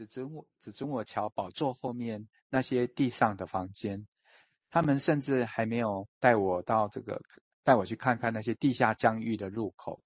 [0.00, 4.06] 只准我只准我瞧宝座后面那些地上的房间，
[4.70, 7.20] 他们甚至还没有带我到这个
[7.62, 10.02] 带我去看看那些地下疆域的入口，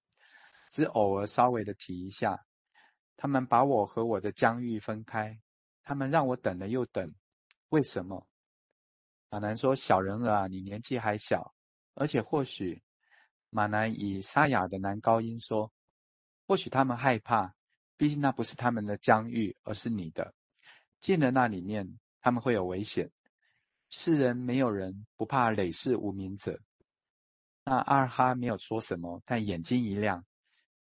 [0.68, 2.44] 只偶尔稍微的提一下。
[3.16, 5.38] 他们把我和我的疆域分开，
[5.84, 7.14] 他们让我等了又等，
[7.68, 8.26] 为什么？
[9.30, 11.54] 马南说：“小人儿啊，你年纪还小，
[11.94, 12.82] 而且或许……”
[13.48, 15.70] 马南以沙哑的男高音说
[16.48, 17.54] ：“或许他们害怕。”
[17.96, 20.34] 毕竟那不是他们的疆域，而是你的。
[21.00, 23.10] 进了那里面，他们会有危险。
[23.90, 26.60] 世人没有人不怕累世无名者。
[27.64, 30.24] 那阿尔哈没有说什么，但眼睛一亮。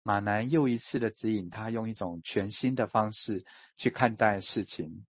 [0.02, 3.46] 马南又一次的指引他，用一种全新的方式
[3.78, 5.06] 去看待事情。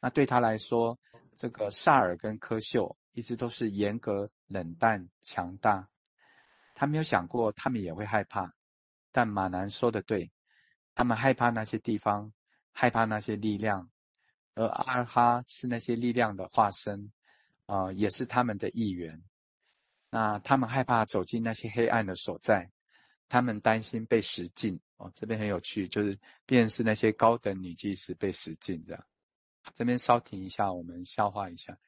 [0.00, 0.98] 那对他来说，
[1.36, 5.88] 这个萨尔跟柯秀一直都是严格、冷淡、强大。
[6.74, 8.54] 他没有想过他们也会害怕。
[9.12, 10.30] 但马南说的对。
[10.94, 12.32] 他们害怕那些地方，
[12.72, 13.90] 害怕那些力量，
[14.54, 17.10] 而阿尔哈是那些力量的化身，
[17.66, 19.22] 啊、也是他们的一员。
[20.10, 22.70] 那他们害怕走进那些黑暗的所在，
[23.28, 24.80] 他们担心被食尽。
[24.98, 29.04] 哦，这边很有趣，就是便是那些高等女祭司被食尽这样。
[29.74, 31.78] 这边稍停一下，我们消化一下。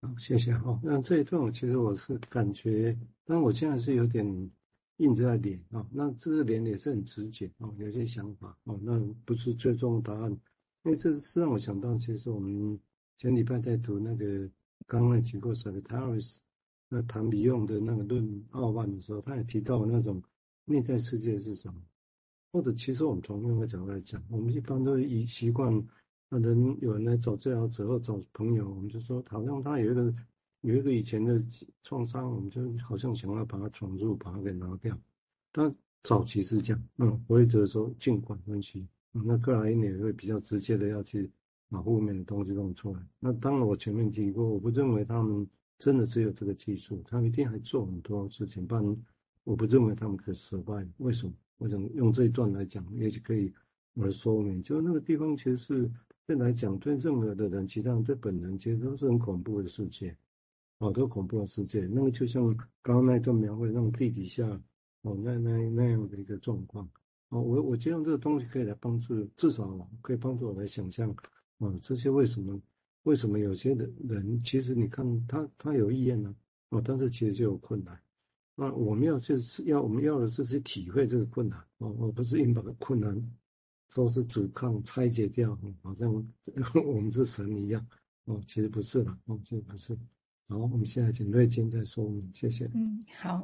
[0.00, 0.52] 好，谢谢。
[0.52, 4.50] 好，那这一段我其实我是感觉，但我现在是有点。
[4.98, 10.30] 印在脸啊，那这个脸也是很直接哦，有些想法哦，那不是最终的答案，
[10.84, 12.78] 因为这是让我想到，其实我们
[13.16, 14.48] 前礼拜在读那个
[14.86, 16.38] 刚刚提过 Salutaris
[16.88, 20.22] 那谭比用的那个论傲慢的时候，他也提到那种
[20.66, 21.80] 内在世界是什么，
[22.52, 25.72] 或者其实我们从另一个角度来讲，我们一般都以习惯，
[26.28, 30.14] 那人有人来找治疗者或找朋友，我们就说好像他有一个。
[30.62, 31.40] 有一个以前的
[31.82, 34.98] 创伤，我们就好像想要把它闯入，把它给拿掉。
[35.52, 41.30] 但早期是这样，嗯，我也觉得说尽管分析，那克莱因也会比较直接的要去
[41.68, 43.00] 把负面的东西弄出来。
[43.20, 45.46] 那当然我前面提过，我不认为他们
[45.78, 48.66] 真的只有这个技术，他们一定还做很多事情。
[48.66, 48.96] 不然
[49.44, 50.86] 我不认为他们可以失败。
[50.98, 51.32] 为什么？
[51.58, 53.52] 我想用这一段来讲，也许可以
[53.94, 55.90] 来说明，就是那个地方其实是
[56.24, 60.16] 对来讲，对任何的人，其他人对本人其实都是很恐怖的世界。
[60.82, 62.44] 好多恐怖的世界，那个就像
[62.82, 64.44] 刚刚那一段描绘那种地底下
[65.02, 66.84] 哦，那那那样的一个状况
[67.28, 71.14] 哦，我我就用这个东西可以来帮助，至少可以帮助我来想象
[71.58, 72.60] 哦，这些为什么
[73.04, 76.34] 为什么有些的人其实你看他他有意愿呢
[76.70, 77.96] 哦，但是其实就有困难。
[78.56, 83.16] 那我们要就是要我们要的是去体会这个困难哦，而不是硬把困难
[83.90, 86.12] 说是阻抗拆解掉，好像
[86.84, 87.86] 我们是神一样
[88.24, 89.96] 哦，其实不是的哦，其实不是。
[90.52, 92.68] 好，我们现在请瑞金再说明，谢谢。
[92.74, 93.42] 嗯，好，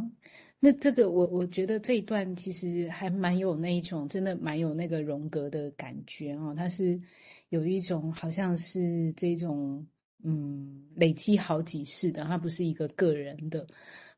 [0.60, 6.52] 那这个我我觉得这一段其实还蛮有那一种，真的蛮有那个荣格的感觉哦。
[6.54, 7.00] 它是
[7.48, 9.86] 有一种好像是这种
[10.22, 13.66] 嗯累积好几世的，它不是一个个人的。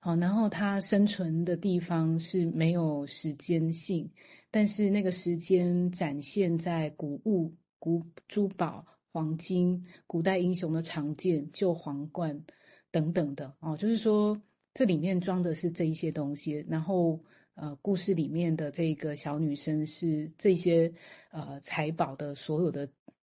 [0.00, 4.10] 好，然后它生存的地方是没有时间性，
[4.50, 12.42] 但是那个时间展现在古物、古珠宝、黄金、古代英雄的长剑、旧皇冠。
[12.90, 14.40] 等等的哦，就是说
[14.74, 17.20] 这里面装的是这一些东西，然后
[17.54, 20.92] 呃，故事里面的这个小女生是这些
[21.30, 22.88] 呃财宝的所有的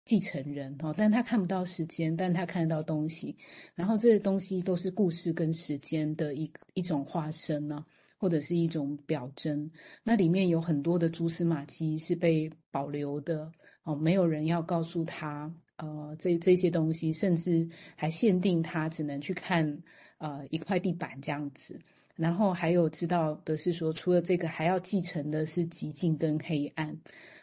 [0.04, 3.36] 继承人哦，但她看不到时间，但她看得到东西，
[3.74, 7.86] 然后这些东西都是故事跟时间的一一种化身呢，
[8.18, 9.70] 或者是一种表征。
[10.02, 13.52] 那里面有很多的蛛丝马迹是被保留的
[13.84, 15.54] 哦，没有人要告诉她。
[15.80, 19.82] 呃，这这些东西，甚至还限定他只能去看
[20.18, 21.78] 呃一块地板这样子。
[22.16, 26.94] 然后还有知道的是说，除了这个，还要继承的是寂静跟黑暗。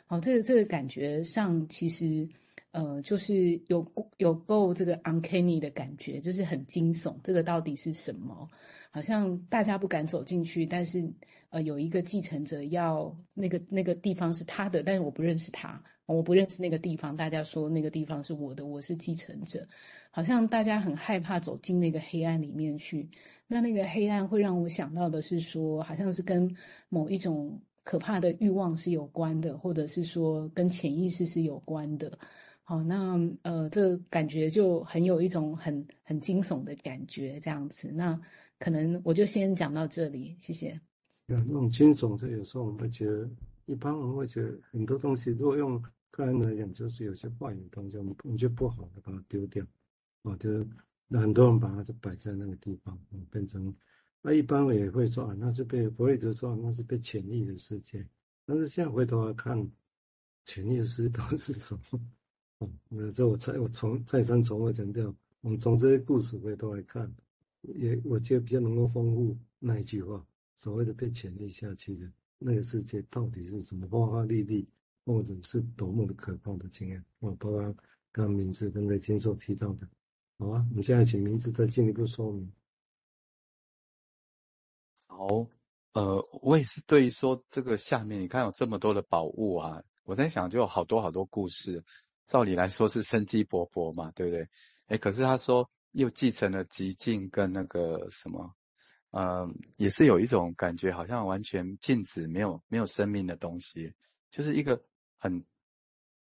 [0.05, 2.29] 好、哦，这个这个感觉上其实
[2.71, 3.83] 呃就是有
[4.17, 7.15] 有够这个 uncanny 的感觉，就是很惊悚。
[7.23, 8.47] 这个到底是什么？
[8.91, 11.03] 好像大家不敢走进去，但是
[11.49, 15.83] 呃有一个继承者要那个那个地方是他的，但是我不认识他。
[16.05, 19.67] 我不认识那个地方，大家说那个地方是我的，我是继承者，
[20.09, 23.09] 好像大家很害怕走进那个黑暗里面去。
[23.45, 26.49] 那那个黑暗会让我想到的是说，好像是跟
[26.87, 32.17] 某一种可怕的欲望是有关的，或者是说跟潜意识是有关的。
[32.63, 37.91] 好，那呃，这感觉就很有一种很很惊悚的感觉，这样子。
[37.91, 38.17] 那
[38.59, 40.79] 可能我就先讲到这里，谢谢。
[41.35, 43.29] 那种惊悚，就有时候我们会觉得，
[43.65, 45.83] 一般我们会觉得很多东西，如果用。
[46.09, 49.63] 个人来讲，就是有些坏的东西，我们我们就不好的把它丢掉，
[50.23, 50.67] 啊，就是
[51.11, 52.97] 很多人把它就摆在那个地方，
[53.29, 53.71] 变成
[54.23, 58.03] 那一般我也会说啊，那是被弗洛伊德说那是被潜意的世界，
[58.47, 59.69] 但是现在回头来看，
[60.45, 62.01] 潜意识到底是什么？
[62.57, 67.13] 哦，那这我再我重再三重复强调，我们从这些故事回头来看，
[67.61, 70.25] 也我觉得比较能够丰富那一句话，
[70.57, 74.67] 所谓的被潜力下去的那个世界到底是什么花花绿绿，
[75.05, 77.05] 或者是多么的可怕的经验。
[77.19, 77.61] 我，包括
[78.11, 79.87] 刚刚明志跟雷青所提到的，
[80.39, 82.51] 好啊，我们现在请明志再进一步说明。
[85.05, 85.47] 好，
[85.93, 91.85] 呃，我也是对于说这个下面你看有这么多的宝物啊，我在想就有好多好多故事。
[92.25, 94.49] 照理来说是生机勃勃嘛，对不对？
[94.87, 98.53] 诶，可是他说又继承了寂静跟那个什么，
[99.11, 103.93] 呃，也是有一种感觉，好像完全静止，没有没有生命的东西，
[104.31, 104.83] 就是一个
[105.17, 105.45] 很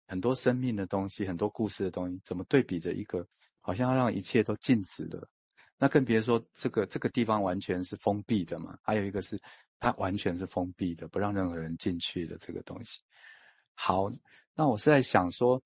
[0.08, 3.28] 很多生命的东西，很多故事的东西，怎么对比着一个
[3.60, 5.30] 好像要让一切都静止了？
[5.78, 9.42] 那更别说这个这个地方完全是封闭的嘛，还有一个是
[9.80, 13.02] 它完全是封闭的，不让任何人进去的这个东西。
[13.74, 14.12] 好，
[14.56, 15.64] 那我是在想说。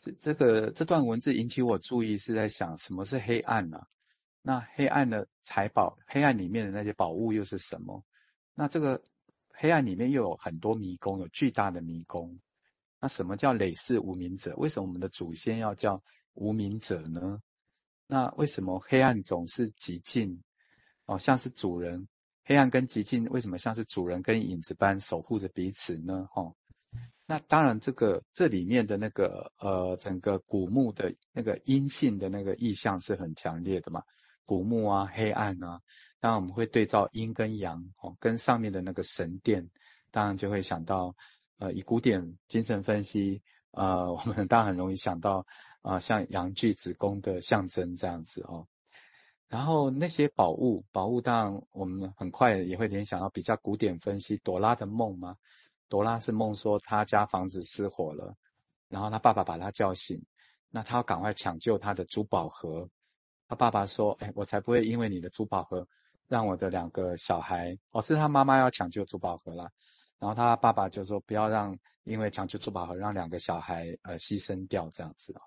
[0.00, 3.80] 这这个这段文字引起我注意，是在想什么是黑暗呢、
[4.42, 8.04] 那黑暗的财宝，黑暗里面的那些宝物又是什么？
[8.54, 9.02] 那这个
[9.50, 12.40] 黑暗里面又有很多迷宫，有巨大的迷宫。
[13.00, 14.54] 那什么叫累世无名者？
[14.56, 16.02] 为什么我们的祖先要叫
[16.34, 17.40] 无名者呢？
[18.06, 20.42] 那为什么黑暗总是极尽？
[21.04, 22.08] 哦，像是主人，
[22.44, 26.28] 黑暗跟极尽为什么像是主人跟影子般守护着彼此呢？
[26.34, 26.54] 哦。
[27.26, 34.02] 那当然，这个这里面的那个呃，整个古墓的那个阴性的那个意象是很强烈的嘛，
[34.48, 35.82] 古墓啊，黑暗啊，
[36.20, 39.68] 当然我们会对照阴跟阳哦，跟上面的那个神殿，
[40.10, 41.14] 当然就会想到，
[41.58, 43.42] 呃，以古典精神分析，
[43.72, 45.44] 呃，我们当然很容易想到
[45.82, 48.66] 啊、呃，像阳具子宫的象征这样子哦。
[49.48, 55.36] 然后那些宝物，宝物当然我们很快也会联想到比较古典分析朵拉的梦吗。
[55.90, 58.34] 朵拉是梦说他家房子失火了，
[58.88, 60.24] 然后他爸爸把他叫醒，
[60.70, 62.88] 那他要赶快抢救他的珠宝盒。
[63.48, 65.88] 他爸爸说：“哎，我才不会因为你的珠宝盒
[66.28, 67.72] 让我的两个小孩……
[67.90, 69.70] 哦，是他妈妈要抢救珠宝盒了。”
[70.20, 75.40] 然后他爸爸就说：“不要让因为抢救珠宝盒让两个小孩呃牺牲掉这样子哦。”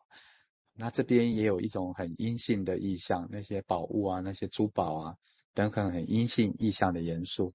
[0.73, 5.15] 那这边也有一种很阴性的意象，那些宝物啊，那些珠宝啊
[5.53, 7.53] 等等很阴性意象的元素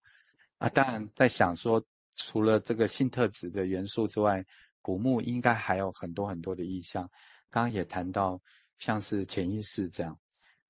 [0.59, 0.69] 啊。
[0.69, 1.85] 当然在想说。
[2.19, 4.47] 除了这个性特质的元素之外，
[4.81, 7.11] 古墓应该还有很多很多的意象。
[7.51, 8.41] 刚刚也谈到，
[8.79, 10.19] 像是潜意识这样。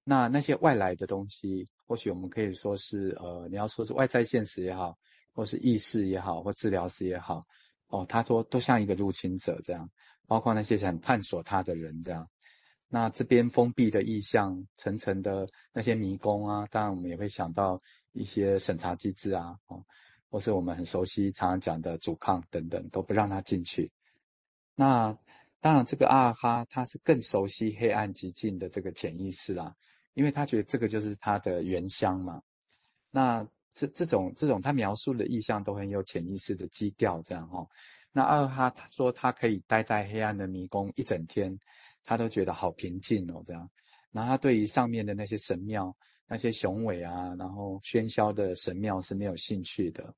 [0.08, 4.96] 那那些外来的东西，或许我们可以说是，呃，你要说是外在现实也好，
[5.32, 7.44] 或是意识也好，或治疗师也好，
[7.88, 9.90] 哦，他说都像一个入侵者这样，
[10.28, 12.30] 包括那些想探索他的人这样。
[12.88, 17.82] 那这边封闭的意象，层层的那些迷宫啊，当然我们也会想到
[18.12, 19.84] 一些审查机制啊，哦。
[20.28, 23.92] 或是我们很熟悉、常常讲的阻抗等等，都不让他进去。
[24.74, 25.16] 那
[25.60, 29.76] 当然，这个阿哈他是更熟悉黑暗寂静的这个潜意识啦，
[30.16, 32.42] 因为他觉得这个就是他的原乡嘛。
[33.10, 37.68] 那这这种这种他描述的意象都很有潜意识的基调，这样哦。
[38.10, 41.60] 那二哈他说他可以待在黑暗的迷宫一整天，
[42.02, 43.70] 他都觉得好平静哦，这样。
[44.10, 45.96] 然后他对于上面的那些神庙。
[46.28, 50.16] 那些雄伟啊，然后喧嚣的神庙是没有兴趣的。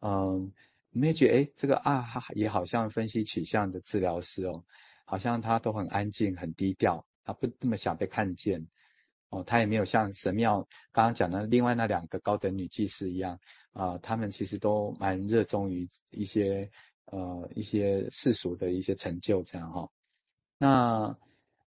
[0.00, 0.54] 嗯，
[0.88, 4.64] 你们也觉得，诶，这个二哈，也好像分析取向的治疗师哦，
[5.04, 8.68] 好像他都很安静、很低调，他不那么想被看见。
[9.28, 13.38] 哦，他也没有像神庙刚刚讲的另外那两个高等女祭司一样
[13.72, 16.70] 啊、呃，他们其实都蛮热衷于一些
[17.06, 19.90] 呃一些世俗的一些成就这样哈、
[20.58, 21.16] 那。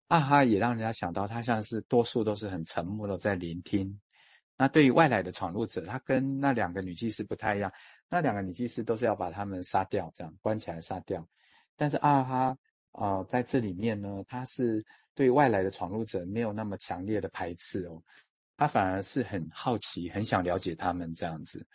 [0.09, 3.99] 阿哈也让人家想到，他像是多数都是很沉默的在聆听。
[4.55, 7.73] 那对于外来的闯入者，他跟那两个女祭司不太一样。
[8.09, 11.27] 那两个女祭司都是要把他们杀掉，这样关起来杀掉。
[11.75, 12.57] 但是阿哈
[12.93, 14.85] 啊、在这里面呢，他是
[15.17, 18.03] 对外来的闯入者没有那么强烈的排斥哦，
[18.55, 21.65] 他反而是很好奇，很想了解他们这样子。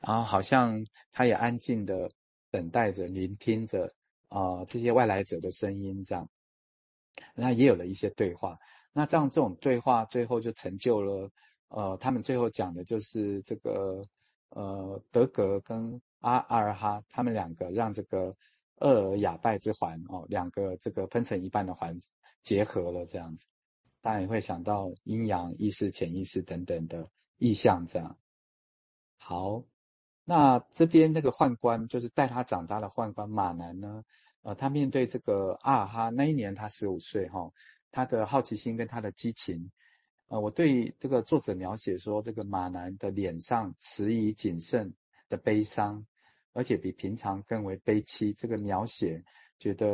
[0.00, 2.12] 然后好像他也安静的
[2.52, 3.92] 等待着，聆听着
[4.28, 6.30] 啊、这些外来者的声音这样。
[7.34, 8.56] 那也有了一些对话，
[8.92, 11.30] 那这样这种对话最后就成就了，
[11.68, 14.04] 呃，他们最后讲的就是这个，
[14.50, 18.36] 呃，德格跟阿阿尔哈他们两个让这个
[18.76, 21.98] 厄尔雅拜之环哦，两个这个分成一半的环
[22.42, 23.46] 结合了这样子，
[24.00, 28.18] 当然也会想到阴阳意识、潜意识等等的意象这样。
[29.16, 29.64] 好，
[30.24, 34.04] 那这边那个宦官就是带他长大的宦官马南呢？
[34.42, 37.52] 呃，他面对这个阿尔哈那一年，他十五岁哈，
[37.90, 39.70] 他的好奇心跟他的激情，
[40.28, 44.94] 呃，我对这个作者描写说，这个马南的脸上迟疑谨慎
[45.28, 46.06] 的悲伤，
[46.54, 49.24] 而且比平常更为悲戚，这个描写
[49.58, 49.88] 觉得